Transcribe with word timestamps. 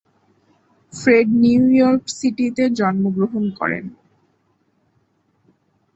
Fred 0.93 1.27
New 1.41 1.63
York 1.71 2.03
সিটিতে 2.17 2.63
জন্মগ্রহণ 2.79 3.43
করেন। 3.59 3.85